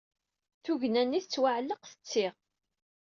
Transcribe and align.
Tugna-nni 0.63 1.19
tettwaɛelleq 1.23 1.81
tetti. 1.85 2.25